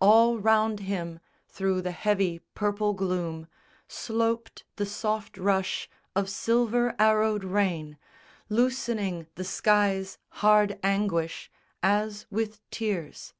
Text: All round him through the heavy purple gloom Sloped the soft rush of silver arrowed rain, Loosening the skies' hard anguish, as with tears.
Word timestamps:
All 0.00 0.38
round 0.38 0.78
him 0.86 1.18
through 1.48 1.82
the 1.82 1.90
heavy 1.90 2.38
purple 2.54 2.92
gloom 2.92 3.48
Sloped 3.88 4.62
the 4.76 4.86
soft 4.86 5.36
rush 5.36 5.90
of 6.14 6.28
silver 6.30 6.94
arrowed 6.96 7.42
rain, 7.42 7.98
Loosening 8.48 9.26
the 9.34 9.42
skies' 9.42 10.16
hard 10.28 10.78
anguish, 10.84 11.50
as 11.82 12.24
with 12.30 12.60
tears. 12.70 13.34